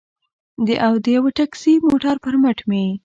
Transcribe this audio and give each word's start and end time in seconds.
او 0.85 0.93
د 1.03 1.05
یوه 1.17 1.29
ټکسي 1.37 1.73
موټر 1.87 2.15
پر 2.23 2.35
مټ 2.43 2.59
مې. 2.69 2.85